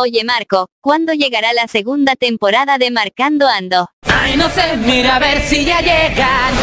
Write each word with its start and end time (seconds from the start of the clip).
Oye 0.00 0.22
Marco, 0.22 0.70
¿cuándo 0.80 1.12
llegará 1.12 1.52
la 1.52 1.66
segunda 1.66 2.14
temporada 2.14 2.78
de 2.78 2.92
Marcando 2.92 3.48
Ando? 3.48 3.90
Ay, 4.02 4.36
no 4.36 4.48
sé, 4.48 4.76
mira 4.76 5.16
a 5.16 5.18
ver 5.18 5.42
si 5.42 5.64
ya 5.64 5.80
llegan. 5.80 6.54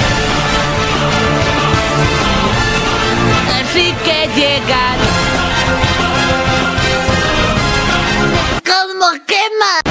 Así 3.59 3.93
que 4.05 4.29
llegan. 4.37 4.97
¿Cómo 8.63 9.11
quema? 9.27 9.84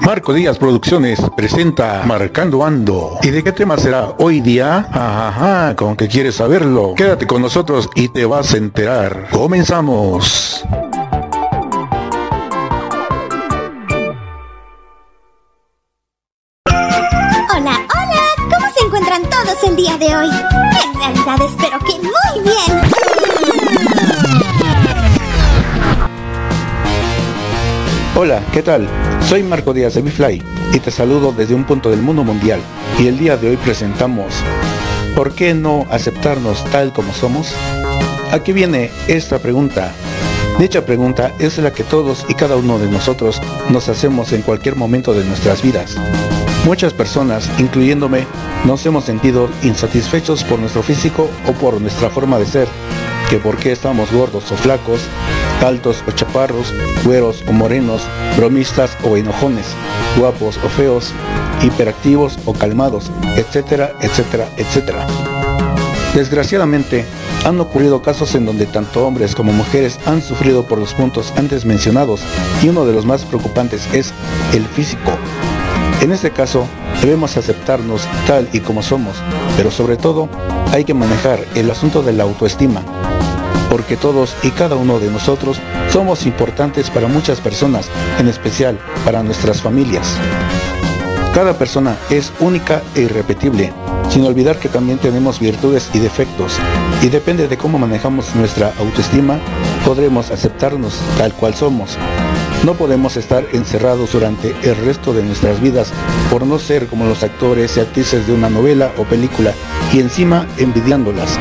Marco 0.00 0.32
Díaz 0.32 0.58
Producciones 0.58 1.20
presenta 1.36 2.02
Marcando 2.06 2.64
Ando. 2.64 3.18
¿Y 3.22 3.28
de 3.30 3.44
qué 3.44 3.52
tema 3.52 3.76
será 3.76 4.14
hoy 4.18 4.40
día? 4.40 4.88
Ajá, 4.90 5.76
con 5.76 5.94
que 5.94 6.08
quieres 6.08 6.36
saberlo. 6.36 6.94
Quédate 6.96 7.26
con 7.26 7.42
nosotros 7.42 7.88
y 7.94 8.08
te 8.08 8.24
vas 8.24 8.54
a 8.54 8.56
enterar. 8.56 9.28
Comenzamos. 9.30 10.64
Hola, 16.66 17.76
hola, 17.94 18.22
¿cómo 18.36 18.66
se 18.74 18.86
encuentran 18.86 19.22
todos 19.24 19.64
el 19.64 19.76
día 19.76 19.98
de 19.98 20.16
hoy? 20.16 20.30
En 20.30 20.94
realidad 20.94 21.38
espero 21.46 21.69
¿qué 28.52 28.62
tal? 28.62 28.88
Soy 29.28 29.42
Marco 29.42 29.72
Díaz 29.72 29.94
de 29.94 30.02
Bifly 30.02 30.42
y 30.72 30.78
te 30.80 30.90
saludo 30.90 31.32
desde 31.32 31.54
un 31.54 31.64
punto 31.64 31.90
del 31.90 32.02
mundo 32.02 32.24
mundial. 32.24 32.60
Y 32.98 33.06
el 33.06 33.18
día 33.18 33.36
de 33.36 33.50
hoy 33.50 33.56
presentamos 33.56 34.34
¿Por 35.14 35.34
qué 35.34 35.54
no 35.54 35.86
aceptarnos 35.90 36.64
tal 36.70 36.92
como 36.92 37.12
somos? 37.12 37.52
Aquí 38.32 38.52
viene 38.52 38.90
esta 39.08 39.38
pregunta. 39.38 39.92
Dicha 40.58 40.84
pregunta 40.84 41.32
es 41.38 41.58
la 41.58 41.72
que 41.72 41.84
todos 41.84 42.24
y 42.28 42.34
cada 42.34 42.56
uno 42.56 42.78
de 42.78 42.88
nosotros 42.88 43.40
nos 43.70 43.88
hacemos 43.88 44.32
en 44.32 44.42
cualquier 44.42 44.76
momento 44.76 45.12
de 45.12 45.24
nuestras 45.24 45.62
vidas. 45.62 45.96
Muchas 46.64 46.92
personas, 46.92 47.48
incluyéndome, 47.58 48.26
nos 48.64 48.84
hemos 48.86 49.04
sentido 49.04 49.48
insatisfechos 49.62 50.44
por 50.44 50.58
nuestro 50.58 50.82
físico 50.82 51.28
o 51.48 51.52
por 51.52 51.80
nuestra 51.80 52.10
forma 52.10 52.38
de 52.38 52.46
ser, 52.46 52.68
que 53.28 53.38
por 53.38 53.56
qué 53.56 53.72
estamos 53.72 54.12
gordos 54.12 54.50
o 54.52 54.56
flacos, 54.56 55.00
altos 55.62 56.02
o 56.06 56.10
chaparros, 56.12 56.72
güeros 57.04 57.44
o 57.48 57.52
morenos, 57.52 58.02
bromistas 58.36 58.96
o 59.04 59.16
enojones, 59.16 59.66
guapos 60.16 60.58
o 60.64 60.68
feos, 60.68 61.12
hiperactivos 61.62 62.38
o 62.44 62.52
calmados, 62.52 63.10
etcétera, 63.36 63.92
etcétera, 64.00 64.48
etcétera. 64.56 65.06
Desgraciadamente, 66.14 67.04
han 67.44 67.58
ocurrido 67.60 68.02
casos 68.02 68.34
en 68.34 68.44
donde 68.44 68.66
tanto 68.66 69.06
hombres 69.06 69.34
como 69.34 69.52
mujeres 69.52 69.98
han 70.06 70.20
sufrido 70.22 70.64
por 70.64 70.78
los 70.78 70.92
puntos 70.92 71.32
antes 71.36 71.64
mencionados 71.64 72.20
y 72.62 72.68
uno 72.68 72.84
de 72.84 72.92
los 72.92 73.06
más 73.06 73.24
preocupantes 73.24 73.88
es 73.94 74.12
el 74.52 74.66
físico. 74.66 75.12
En 76.00 76.12
este 76.12 76.30
caso, 76.30 76.66
debemos 77.00 77.36
aceptarnos 77.36 78.02
tal 78.26 78.48
y 78.52 78.60
como 78.60 78.82
somos, 78.82 79.16
pero 79.56 79.70
sobre 79.70 79.96
todo 79.96 80.28
hay 80.72 80.84
que 80.84 80.94
manejar 80.94 81.44
el 81.54 81.70
asunto 81.70 82.02
de 82.02 82.12
la 82.12 82.24
autoestima, 82.24 82.82
porque 83.70 83.96
todos 83.96 84.34
y 84.42 84.50
cada 84.50 84.76
uno 84.76 84.98
de 84.98 85.10
nosotros 85.10 85.58
somos 85.90 86.26
importantes 86.26 86.90
para 86.90 87.08
muchas 87.08 87.40
personas, 87.40 87.88
en 88.18 88.28
especial 88.28 88.78
para 89.04 89.22
nuestras 89.22 89.62
familias. 89.62 90.16
Cada 91.32 91.56
persona 91.56 91.96
es 92.10 92.32
única 92.40 92.82
e 92.96 93.02
irrepetible, 93.02 93.72
sin 94.10 94.24
olvidar 94.24 94.58
que 94.58 94.68
también 94.68 94.98
tenemos 94.98 95.38
virtudes 95.38 95.88
y 95.94 96.00
defectos, 96.00 96.58
y 97.02 97.08
depende 97.08 97.46
de 97.46 97.56
cómo 97.56 97.78
manejamos 97.78 98.34
nuestra 98.34 98.74
autoestima, 98.78 99.38
podremos 99.84 100.30
aceptarnos 100.32 100.98
tal 101.16 101.32
cual 101.32 101.54
somos. 101.54 101.96
No 102.64 102.74
podemos 102.74 103.16
estar 103.16 103.46
encerrados 103.52 104.12
durante 104.12 104.54
el 104.62 104.76
resto 104.76 105.14
de 105.14 105.22
nuestras 105.22 105.60
vidas 105.62 105.92
por 106.30 106.46
no 106.46 106.58
ser 106.58 106.88
como 106.88 107.06
los 107.06 107.22
actores 107.22 107.76
y 107.76 107.80
actrices 107.80 108.26
de 108.26 108.34
una 108.34 108.50
novela 108.50 108.92
o 108.98 109.04
película 109.04 109.54
y 109.94 110.00
encima 110.00 110.46
envidiándolas, 110.58 111.38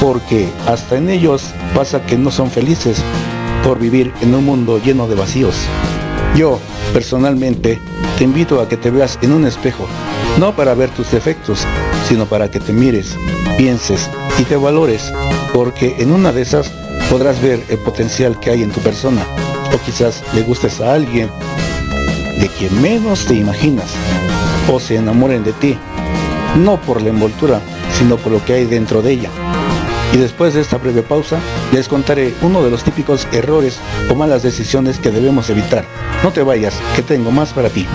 porque 0.00 0.48
hasta 0.66 0.96
en 0.96 1.10
ellos 1.10 1.50
pasa 1.74 2.04
que 2.04 2.16
no 2.16 2.30
son 2.30 2.50
felices 2.50 3.02
por 3.62 3.78
vivir 3.78 4.12
en 4.22 4.34
un 4.34 4.44
mundo 4.44 4.80
lleno 4.82 5.06
de 5.06 5.14
vacíos. 5.14 5.54
Yo, 6.34 6.58
personalmente, 6.94 7.78
te 8.16 8.24
invito 8.24 8.60
a 8.60 8.68
que 8.68 8.76
te 8.76 8.90
veas 8.90 9.18
en 9.20 9.32
un 9.32 9.46
espejo, 9.46 9.86
no 10.38 10.56
para 10.56 10.74
ver 10.74 10.90
tus 10.90 11.10
defectos, 11.10 11.60
sino 12.08 12.24
para 12.24 12.50
que 12.50 12.60
te 12.60 12.72
mires, 12.72 13.16
pienses 13.58 14.08
y 14.38 14.44
te 14.44 14.56
valores, 14.56 15.12
porque 15.52 15.96
en 15.98 16.12
una 16.12 16.32
de 16.32 16.42
esas 16.42 16.70
podrás 17.10 17.40
ver 17.42 17.62
el 17.68 17.78
potencial 17.78 18.38
que 18.40 18.50
hay 18.50 18.62
en 18.62 18.70
tu 18.70 18.80
persona, 18.80 19.22
o 19.74 19.84
quizás 19.84 20.22
le 20.34 20.42
gustes 20.42 20.80
a 20.80 20.94
alguien 20.94 21.30
de 22.38 22.48
quien 22.48 22.80
menos 22.80 23.26
te 23.26 23.34
imaginas, 23.34 23.90
o 24.72 24.80
se 24.80 24.96
enamoren 24.96 25.44
de 25.44 25.52
ti, 25.52 25.76
no 26.56 26.80
por 26.80 27.02
la 27.02 27.10
envoltura, 27.10 27.60
sino 27.98 28.16
por 28.16 28.32
lo 28.32 28.42
que 28.44 28.54
hay 28.54 28.64
dentro 28.64 29.02
de 29.02 29.12
ella. 29.12 29.30
Y 30.12 30.16
después 30.16 30.54
de 30.54 30.60
esta 30.60 30.78
breve 30.78 31.02
pausa, 31.02 31.38
les 31.72 31.88
contaré 31.88 32.34
uno 32.42 32.62
de 32.62 32.70
los 32.70 32.82
típicos 32.82 33.28
errores 33.32 33.80
o 34.10 34.14
malas 34.14 34.42
decisiones 34.42 34.98
que 34.98 35.10
debemos 35.10 35.50
evitar. 35.50 35.84
No 36.24 36.32
te 36.32 36.42
vayas, 36.42 36.80
que 36.96 37.02
tengo 37.02 37.30
más 37.30 37.52
para 37.52 37.70
ti. 37.70 37.86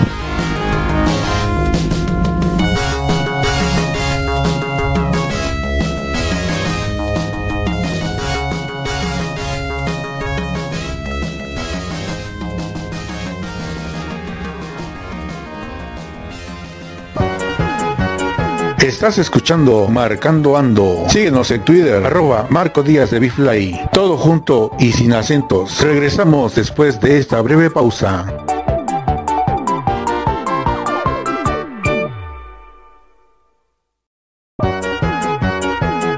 Estás 18.86 19.18
escuchando 19.18 19.88
Marcando 19.88 20.56
Ando. 20.56 21.06
Síguenos 21.08 21.50
en 21.50 21.64
Twitter, 21.64 22.06
arroba 22.06 22.46
Marco 22.50 22.84
Díaz 22.84 23.10
de 23.10 23.18
Bifly. 23.18 23.80
Todo 23.90 24.16
junto 24.16 24.70
y 24.78 24.92
sin 24.92 25.12
acentos. 25.12 25.80
Regresamos 25.80 26.54
después 26.54 27.00
de 27.00 27.18
esta 27.18 27.40
breve 27.40 27.68
pausa. 27.68 28.24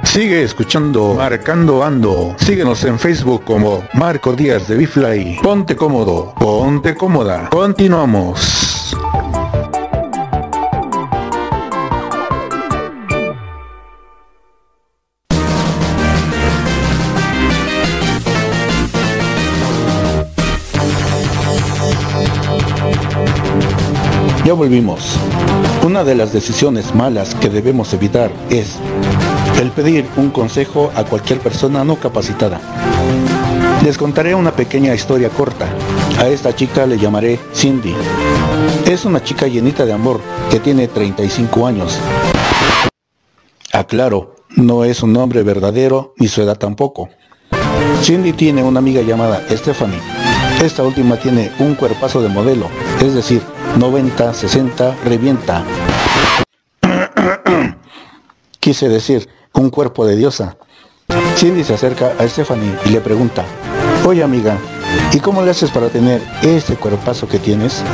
Sigue 0.03 0.43
escuchando 0.43 1.15
Marcando 1.15 1.83
Ando. 1.83 2.37
Síguenos 2.37 2.85
en 2.85 2.99
Facebook 2.99 3.45
como 3.45 3.83
Marco 3.95 4.35
Díaz 4.35 4.69
de 4.69 4.77
Bifly. 4.77 5.39
Ponte 5.43 5.75
cómodo, 5.75 6.35
ponte 6.39 6.95
cómoda. 6.95 7.49
Continuamos. 7.49 8.88
Ya 24.49 24.55
volvimos. 24.55 25.19
Una 25.85 26.05
de 26.05 26.15
las 26.15 26.33
decisiones 26.33 26.95
malas 26.95 27.35
que 27.35 27.51
debemos 27.51 27.93
evitar 27.93 28.31
es 28.49 28.77
el 29.61 29.71
pedir 29.71 30.07
un 30.17 30.31
consejo 30.31 30.91
a 30.95 31.05
cualquier 31.05 31.39
persona 31.39 31.85
no 31.85 31.97
capacitada. 31.97 32.59
Les 33.85 33.99
contaré 33.99 34.35
una 34.35 34.53
pequeña 34.53 34.95
historia 34.95 35.29
corta. 35.29 35.69
A 36.19 36.29
esta 36.29 36.57
chica 36.57 36.87
le 36.87 36.97
llamaré 36.97 37.39
Cindy. 37.53 37.95
Es 38.87 39.05
una 39.05 39.23
chica 39.23 39.47
llenita 39.47 39.85
de 39.85 39.93
amor 39.93 40.19
que 40.51 40.61
tiene 40.61 40.89
35 40.89 41.67
años. 41.67 41.99
Aclaro, 43.71 44.37
no 44.57 44.83
es 44.85 45.03
un 45.03 45.13
nombre 45.13 45.43
verdadero 45.43 46.15
ni 46.17 46.27
su 46.27 46.41
edad 46.41 46.57
tampoco. 46.57 47.11
Cindy 48.03 48.33
tiene 48.33 48.63
una 48.63 48.79
amiga 48.79 49.03
llamada 49.03 49.43
Stephanie. 49.51 50.01
Esta 50.65 50.85
última 50.85 51.19
tiene 51.19 51.53
un 51.59 51.75
cuerpazo 51.75 52.23
de 52.23 52.31
modelo, 52.31 52.69
es 53.03 53.15
decir, 53.15 53.43
90, 53.79 54.35
60, 54.35 54.97
revienta. 55.05 55.63
Quise 58.61 58.89
decir, 58.89 59.29
un 59.55 59.71
cuerpo 59.71 60.05
de 60.05 60.17
diosa. 60.17 60.57
Cindy 61.37 61.63
se 61.63 61.75
acerca 61.75 62.13
a 62.19 62.27
Stephanie 62.27 62.75
y 62.87 62.89
le 62.91 63.01
pregunta, 63.01 63.45
oye 64.05 64.25
amiga, 64.25 64.59
¿y 65.13 65.21
cómo 65.21 65.43
le 65.43 65.53
haces 65.53 65.71
para 65.71 65.89
tener 65.91 66.21
este 66.43 66.75
cuerpazo 66.75 67.29
que 67.29 67.39
tienes? 67.39 67.85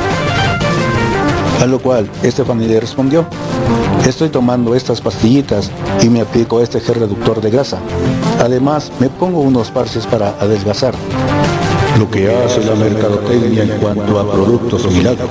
A 1.61 1.67
lo 1.67 1.77
cual 1.79 2.09
Stephanie 2.23 2.67
le 2.67 2.79
respondió, 2.79 3.27
estoy 4.05 4.29
tomando 4.29 4.73
estas 4.73 5.01
pastillitas 5.01 5.69
y 6.01 6.09
me 6.09 6.21
aplico 6.21 6.61
este 6.61 6.79
gel 6.79 6.95
reductor 6.95 7.41
de 7.41 7.51
grasa. 7.51 7.77
Además, 8.39 8.91
me 8.99 9.09
pongo 9.09 9.41
unos 9.41 9.69
parches 9.69 10.07
para 10.07 10.29
adelgazar. 10.39 10.95
Lo 11.97 12.09
que 12.11 12.29
hace 12.29 12.63
la 12.65 12.75
mercadotecnia 12.75 13.63
en 13.63 13.79
cuanto 13.79 14.19
a 14.19 14.31
productos 14.31 14.91
milagros. 14.91 15.29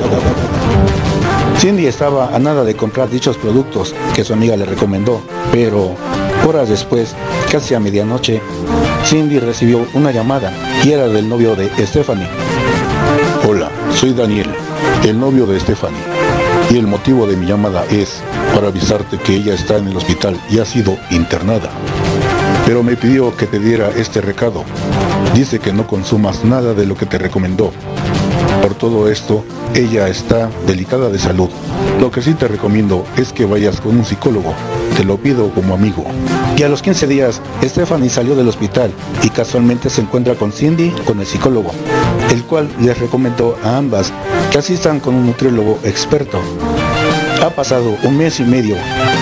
Cindy 1.59 1.87
estaba 1.87 2.35
a 2.35 2.39
nada 2.39 2.65
de 2.65 2.75
comprar 2.75 3.11
dichos 3.11 3.37
productos 3.37 3.95
que 4.15 4.25
su 4.25 4.33
amiga 4.33 4.57
le 4.57 4.65
recomendó, 4.65 5.21
pero 5.53 5.95
horas 6.47 6.69
después, 6.69 7.15
casi 7.51 7.75
a 7.75 7.81
medianoche, 7.81 8.41
Cindy 9.05 9.39
recibió 9.39 9.87
una 9.93 10.11
llamada 10.11 10.53
y 10.83 10.93
era 10.93 11.07
del 11.09 11.29
novio 11.29 11.55
de 11.55 11.69
Stephanie. 11.87 12.29
Hola, 13.47 13.71
soy 13.95 14.15
Daniel, 14.15 14.49
el 15.05 15.21
novio 15.21 15.47
de 15.47 15.61
Stephanie. 15.61 16.01
Y 16.71 16.79
el 16.79 16.87
motivo 16.87 17.27
de 17.27 17.37
mi 17.37 17.47
llamada 17.47 17.85
es 17.91 18.23
para 18.55 18.69
avisarte 18.69 19.19
que 19.19 19.35
ella 19.37 19.55
está 19.55 19.77
en 19.77 19.89
el 19.89 19.97
hospital 19.97 20.41
y 20.51 20.61
ha 20.61 20.65
sido 20.65 20.97
internada. 21.11 21.71
Pero 22.65 22.83
me 22.83 22.97
pidió 22.97 23.37
que 23.37 23.47
te 23.47 23.59
diera 23.59 23.91
este 23.97 24.23
recado. 24.23 24.65
Dice 25.35 25.59
que 25.59 25.73
no 25.73 25.87
consumas 25.87 26.45
nada 26.45 26.75
de 26.75 26.87
lo 26.87 26.97
que 26.97 27.07
te 27.07 27.19
recomendó. 27.19 27.73
Por 28.63 28.75
todo 28.75 29.11
esto, 29.11 29.45
ella 29.75 30.09
está 30.09 30.49
delicada 30.65 31.09
de 31.11 31.19
salud. 31.19 31.51
Lo 32.01 32.13
que 32.13 32.23
sí 32.23 32.35
te 32.35 32.47
recomiendo 32.47 33.05
es 33.17 33.33
que 33.33 33.45
vayas 33.45 33.81
con 33.81 33.97
un 33.97 34.05
psicólogo. 34.05 34.55
Te 34.97 35.03
lo 35.03 35.17
pido 35.17 35.51
como 35.51 35.75
amigo. 35.75 36.05
Y 36.57 36.63
a 36.63 36.69
los 36.69 36.83
15 36.83 37.09
días, 37.09 37.43
Stephanie 37.65 38.11
salió 38.11 38.37
del 38.37 38.49
hospital 38.49 38.93
y 39.25 39.31
casualmente 39.31 39.91
se 39.91 40.03
encuentra 40.03 40.37
con 40.37 40.53
Cindy, 40.53 40.91
con 41.05 41.19
el 41.19 41.27
psicólogo, 41.27 41.73
el 42.31 42.45
cual 42.45 42.69
les 42.81 42.97
recomendó 42.99 43.59
a 43.65 43.77
ambas 43.77 44.13
que 44.53 44.59
asistan 44.59 45.01
con 45.01 45.17
un 45.17 45.27
nutriólogo 45.27 45.81
experto. 45.83 46.41
Ha 47.43 47.51
pasado 47.51 47.97
un 48.05 48.17
mes 48.17 48.39
y 48.39 48.45
medio 48.45 48.77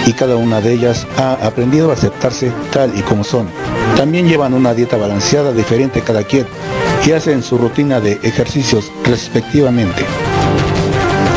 y 0.07 0.13
cada 0.13 0.37
una 0.37 0.61
de 0.61 0.75
ellas 0.75 1.07
ha 1.17 1.33
aprendido 1.45 1.91
a 1.91 1.95
aceptarse 1.95 2.53
tal 2.71 2.97
y 2.97 3.01
como 3.01 3.25
son. 3.25 3.49
También 3.97 4.29
llevan 4.29 4.55
una 4.55 4.75
dieta 4.75 4.97
balanceada 4.97 5.53
diferente 5.53 6.01
cada 6.03 6.25
quien 6.25 6.47
y 7.07 7.13
hacen 7.13 7.43
su 7.43 7.59
rutina 7.59 8.01
de 8.01 8.21
ejercicios 8.23 8.91
respectivamente. 9.05 10.05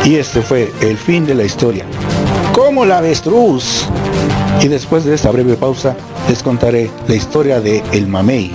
Y 0.04 0.16
este 0.16 0.42
fue 0.42 0.72
el 0.82 0.98
fin 0.98 1.26
de 1.26 1.36
la 1.36 1.44
historia. 1.44 1.86
¡Como 2.54 2.86
la 2.86 3.00
avestruz! 3.00 3.86
Y 4.62 4.68
después 4.68 5.04
de 5.04 5.16
esta 5.16 5.32
breve 5.32 5.56
pausa, 5.56 5.96
les 6.30 6.42
contaré 6.42 6.90
la 7.08 7.16
historia 7.16 7.60
de 7.60 7.84
El 7.92 8.08
Mamey. 8.08 8.52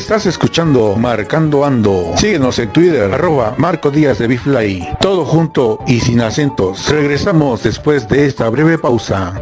Estás 0.00 0.24
escuchando 0.24 0.96
Marcando 0.96 1.62
Ando. 1.62 2.14
Síguenos 2.16 2.58
en 2.58 2.72
Twitter, 2.72 3.12
arroba 3.12 3.54
Marco 3.58 3.90
Díaz 3.90 4.18
de 4.18 4.28
Bifly. 4.28 4.88
Todo 4.98 5.26
junto 5.26 5.78
y 5.86 6.00
sin 6.00 6.22
acentos. 6.22 6.88
Regresamos 6.88 7.62
después 7.62 8.08
de 8.08 8.26
esta 8.26 8.48
breve 8.48 8.78
pausa. 8.78 9.34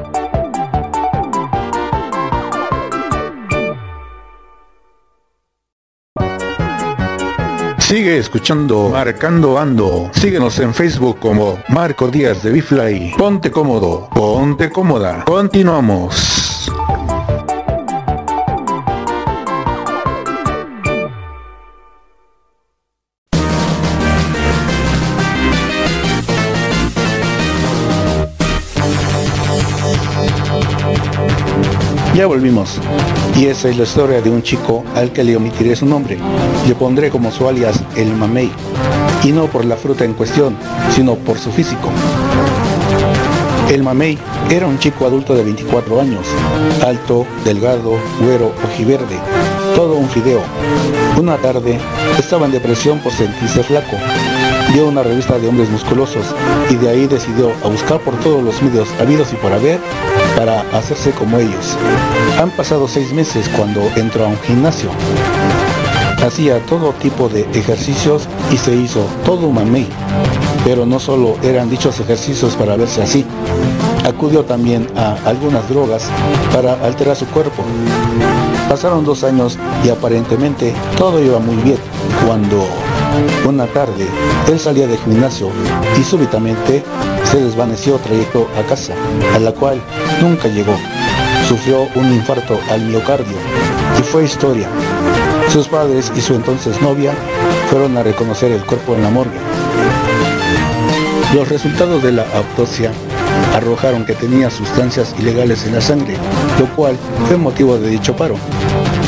Sigue 7.78 8.19
escuchando 8.19 8.90
Marcando 8.90 9.58
Ando. 9.61 10.11
Síguenos 10.12 10.58
en 10.58 10.75
Facebook 10.75 11.20
como 11.20 11.62
Marco 11.69 12.08
Díaz 12.08 12.43
de 12.43 12.50
Bifly. 12.50 13.14
Ponte 13.16 13.52
cómodo, 13.52 14.08
ponte 14.12 14.70
cómoda. 14.70 15.25
Continuamos. 15.25 16.57
Ya 32.18 32.26
volvimos. 32.26 32.80
Y 33.36 33.46
esa 33.46 33.68
es 33.68 33.76
la 33.76 33.84
historia 33.84 34.20
de 34.20 34.28
un 34.28 34.42
chico 34.42 34.82
al 34.96 35.12
que 35.12 35.22
le 35.22 35.36
omitiré 35.36 35.76
su 35.76 35.86
nombre. 35.86 36.18
Le 36.66 36.74
pondré 36.74 37.10
como 37.10 37.30
su 37.30 37.46
alias 37.46 37.80
el 37.94 38.12
mamey. 38.12 38.50
Y 39.22 39.30
no 39.30 39.46
por 39.46 39.64
la 39.64 39.76
fruta 39.76 40.04
en 40.04 40.14
cuestión, 40.14 40.56
sino 40.92 41.14
por 41.14 41.38
su 41.38 41.52
físico. 41.52 41.92
El 43.70 43.84
mamey 43.84 44.18
era 44.50 44.66
un 44.66 44.80
chico 44.80 45.06
adulto 45.06 45.32
de 45.36 45.44
24 45.44 46.00
años, 46.00 46.26
alto, 46.84 47.24
delgado, 47.44 47.92
güero, 48.20 48.52
ojiverde, 48.64 49.16
todo 49.76 49.94
un 49.94 50.08
fideo. 50.08 50.40
Una 51.20 51.36
tarde 51.36 51.78
estaba 52.18 52.46
en 52.46 52.52
depresión 52.52 52.98
por 52.98 53.12
sentirse 53.12 53.62
flaco. 53.62 53.96
Vio 54.72 54.88
una 54.88 55.04
revista 55.04 55.38
de 55.38 55.46
hombres 55.46 55.70
musculosos 55.70 56.34
y 56.68 56.74
de 56.74 56.88
ahí 56.88 57.06
decidió 57.06 57.52
a 57.62 57.68
buscar 57.68 58.00
por 58.00 58.18
todos 58.18 58.42
los 58.42 58.60
medios 58.60 58.88
habidos 59.00 59.32
y 59.32 59.36
por 59.36 59.52
haber 59.52 59.78
para 60.38 60.61
hacerse 60.73 61.11
como 61.11 61.37
ellos. 61.37 61.76
Han 62.40 62.50
pasado 62.52 62.87
seis 62.87 63.12
meses 63.12 63.49
cuando 63.56 63.81
entró 63.96 64.25
a 64.25 64.29
un 64.29 64.38
gimnasio. 64.38 64.88
Hacía 66.25 66.64
todo 66.67 66.93
tipo 66.93 67.29
de 67.29 67.40
ejercicios 67.55 68.29
y 68.52 68.56
se 68.56 68.76
hizo 68.76 69.05
todo 69.25 69.49
un 69.49 69.56
mamey. 69.56 69.88
Pero 70.64 70.87
no 70.87 71.00
solo 71.00 71.37
eran 71.43 71.69
dichos 71.69 71.99
ejercicios 71.99 72.55
para 72.55 72.76
verse 72.76 73.02
así. 73.02 73.26
Acudió 74.05 74.44
también 74.44 74.87
a 74.96 75.17
algunas 75.25 75.69
drogas 75.69 76.05
para 76.52 76.75
alterar 76.85 77.17
su 77.17 77.26
cuerpo. 77.26 77.64
Pasaron 78.69 79.05
dos 79.05 79.25
años 79.25 79.58
y 79.85 79.88
aparentemente 79.88 80.73
todo 80.96 81.20
iba 81.20 81.40
muy 81.40 81.56
bien 81.56 81.79
cuando 82.25 82.64
una 83.44 83.67
tarde 83.67 84.06
él 84.46 84.61
salía 84.61 84.87
del 84.87 84.99
gimnasio 84.99 85.50
y 85.99 86.05
súbitamente 86.05 86.85
desvaneció 87.40 87.96
trayecto 87.96 88.49
a 88.56 88.62
casa, 88.62 88.94
a 89.35 89.38
la 89.38 89.52
cual 89.52 89.81
nunca 90.20 90.49
llegó. 90.49 90.76
Sufrió 91.49 91.88
un 91.94 92.12
infarto 92.12 92.58
al 92.70 92.82
miocardio 92.82 93.37
y 93.99 94.02
fue 94.02 94.25
historia. 94.25 94.69
Sus 95.50 95.69
padres 95.69 96.12
y 96.14 96.20
su 96.20 96.35
entonces 96.35 96.81
novia 96.82 97.14
fueron 97.70 97.96
a 97.96 98.02
reconocer 98.02 98.52
el 98.52 98.64
cuerpo 98.64 98.94
en 98.94 99.02
la 99.02 99.11
morgue. 99.11 99.38
Los 101.35 101.49
resultados 101.49 102.02
de 102.02 102.12
la 102.12 102.26
autopsia 102.35 102.93
arrojaron 103.55 104.05
que 104.05 104.14
tenía 104.14 104.50
sustancias 104.50 105.14
ilegales 105.19 105.64
en 105.67 105.75
la 105.75 105.81
sangre, 105.81 106.17
lo 106.58 106.67
cual 106.75 106.96
fue 107.26 107.37
motivo 107.37 107.79
de 107.79 107.90
dicho 107.90 108.17
paro. 108.17 108.37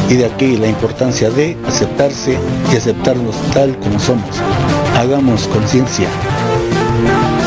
Y 0.09 0.15
de 0.15 0.27
aquí 0.27 0.57
la 0.57 0.67
importancia 0.67 1.31
de 1.31 1.57
aceptarse 1.67 2.39
y 2.73 2.77
aceptarnos 2.77 3.37
tal 3.53 3.79
como 3.79 3.99
somos. 3.99 4.37
Hagamos 4.97 5.47
conciencia. 5.49 6.09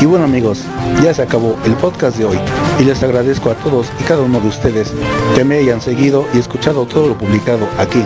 Y 0.00 0.06
bueno 0.06 0.24
amigos, 0.24 0.62
ya 1.02 1.14
se 1.14 1.22
acabó 1.22 1.56
el 1.64 1.72
podcast 1.74 2.16
de 2.16 2.24
hoy 2.24 2.38
y 2.78 2.84
les 2.84 3.02
agradezco 3.02 3.50
a 3.50 3.54
todos 3.54 3.86
y 4.00 4.04
cada 4.04 4.22
uno 4.22 4.40
de 4.40 4.48
ustedes 4.48 4.92
que 5.34 5.44
me 5.44 5.58
hayan 5.58 5.80
seguido 5.80 6.26
y 6.34 6.38
escuchado 6.38 6.86
todo 6.86 7.08
lo 7.08 7.18
publicado 7.18 7.66
aquí. 7.78 8.02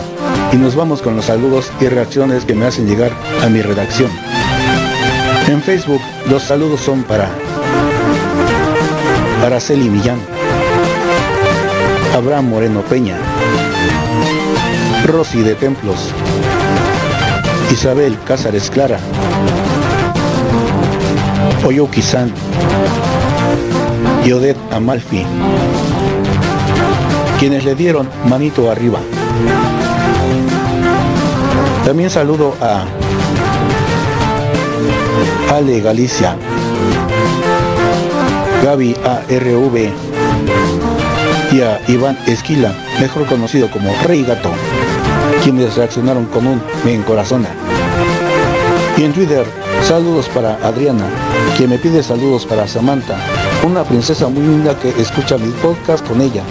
Y 0.52 0.56
nos 0.56 0.76
vamos 0.76 1.02
con 1.02 1.16
los 1.16 1.26
saludos 1.26 1.72
y 1.80 1.86
reacciones 1.88 2.44
que 2.44 2.54
me 2.54 2.66
hacen 2.66 2.86
llegar 2.86 3.12
a 3.42 3.48
mi 3.48 3.62
redacción. 3.62 4.10
En 5.48 5.62
Facebook 5.62 6.00
los 6.28 6.42
saludos 6.42 6.80
son 6.80 7.02
para 7.02 7.30
Araceli 9.42 9.88
Millán, 9.88 10.20
Abraham 12.14 12.50
Moreno 12.50 12.82
Peña, 12.82 13.16
Rosy 15.06 15.42
de 15.42 15.54
Templos, 15.54 16.12
Isabel 17.72 18.18
Cázares 18.26 18.70
Clara, 18.70 18.98
Oyuki 21.64 22.02
San 22.02 22.32
y 24.24 24.32
Odette 24.32 24.58
Amalfi, 24.72 25.24
quienes 27.38 27.64
le 27.64 27.74
dieron 27.74 28.08
manito 28.28 28.70
arriba. 28.70 29.00
También 31.84 32.10
saludo 32.10 32.54
a 32.60 32.84
Ale 35.54 35.80
Galicia, 35.80 36.36
Gaby 38.62 38.96
ARV 39.04 39.90
y 41.52 41.60
a 41.62 41.80
Iván 41.88 42.18
Esquila, 42.26 42.72
mejor 43.00 43.26
conocido 43.26 43.70
como 43.70 43.90
Rey 44.06 44.22
Gato, 44.22 44.50
quienes 45.42 45.76
reaccionaron 45.76 46.26
con 46.26 46.46
un 46.46 46.62
me 46.84 46.94
encorazona. 46.94 47.57
Y 48.98 49.04
en 49.04 49.12
Twitter, 49.12 49.46
saludos 49.84 50.28
para 50.34 50.56
Adriana, 50.56 51.08
quien 51.56 51.70
me 51.70 51.78
pide 51.78 52.02
saludos 52.02 52.44
para 52.44 52.66
Samantha, 52.66 53.16
una 53.64 53.84
princesa 53.84 54.26
muy 54.26 54.42
linda 54.42 54.76
que 54.76 54.88
escucha 54.88 55.38
mi 55.38 55.52
podcast 55.62 56.04
con 56.04 56.20
ella. 56.20 56.42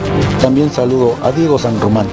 También 0.42 0.72
saludo 0.72 1.18
a 1.24 1.34
Diego 1.34 1.60
San 1.60 1.78
Román, 1.82 2.08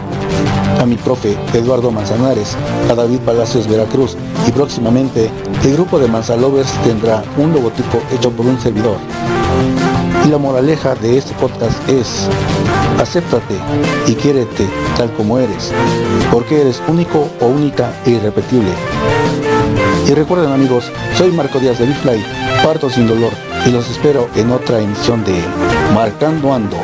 a 0.81 0.87
mi 0.87 0.97
profe 0.97 1.39
Eduardo 1.53 1.93
Manzanares, 1.93 2.57
a 2.91 2.95
David 2.97 3.21
Palacios 3.21 3.69
Veracruz 3.69 4.17
y 4.49 4.51
próximamente 4.51 5.31
el 5.63 5.75
grupo 5.75 6.01
de 6.01 6.09
Manzalovers 6.09 6.73
tendrá 6.83 7.23
un 7.37 7.53
logotipo 7.53 8.03
hecho 8.13 8.33
por 8.33 8.45
un 8.45 8.61
servidor. 8.61 8.97
Y 10.27 10.31
la 10.31 10.39
moraleja 10.39 10.97
de 10.97 11.17
este 11.17 11.33
podcast 11.35 11.89
es, 11.89 12.29
acéptate 13.01 13.55
y 14.09 14.15
quiérete 14.15 14.67
tal 14.97 15.13
como 15.13 15.39
eres, 15.39 15.71
porque 16.33 16.61
eres 16.61 16.83
único 16.89 17.29
o 17.41 17.47
única 17.47 17.93
e 18.05 18.11
irrepetible. 18.11 18.73
Y 20.07 20.15
recuerden 20.15 20.53
amigos, 20.53 20.91
soy 21.17 21.33
Marco 21.33 21.59
Díaz 21.59 21.79
de 21.79 21.87
Bifly, 21.87 22.25
parto 22.63 22.91
sin 22.91 23.07
dolor, 23.07 23.33
y 23.67 23.71
los 23.71 23.89
espero 23.91 24.29
en 24.35 24.51
otra 24.51 24.79
emisión 24.81 25.25
de 25.25 25.43
Marcando 25.95 26.53
Ando. 26.53 26.77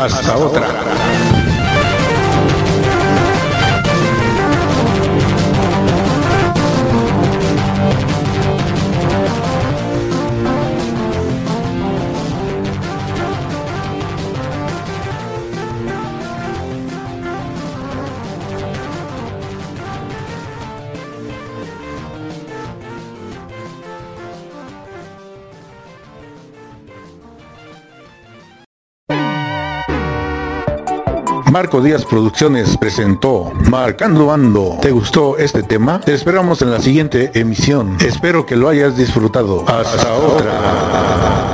Hasta 0.00 0.36
otra. 0.36 0.81
Marco 31.52 31.82
Díaz 31.82 32.06
Producciones 32.06 32.78
presentó 32.78 33.52
Marcando 33.68 34.32
Ando. 34.32 34.78
¿Te 34.80 34.90
gustó 34.90 35.36
este 35.36 35.62
tema? 35.62 36.00
Te 36.00 36.14
esperamos 36.14 36.62
en 36.62 36.70
la 36.70 36.80
siguiente 36.80 37.30
emisión. 37.34 37.98
Espero 38.00 38.46
que 38.46 38.56
lo 38.56 38.70
hayas 38.70 38.96
disfrutado. 38.96 39.62
Hasta 39.68 40.14
otra. 40.14 41.51